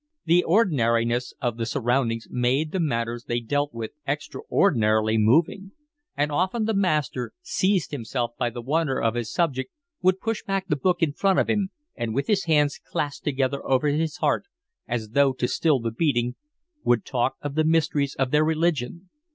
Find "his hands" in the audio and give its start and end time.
12.25-12.79